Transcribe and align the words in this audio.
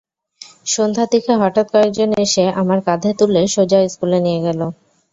সন্ধ্যার 0.65 1.07
দিকে 1.13 1.31
হঠাৎ 1.41 1.67
কয়েকজন 1.73 2.09
এসে 2.23 2.43
আমাকে 2.61 2.83
কাঁধে 2.87 3.11
তুলে 3.19 3.41
সোজা 3.55 3.79
স্কুলে 3.87 4.19
নিয়ে 4.25 4.39
গেল। 4.45 4.59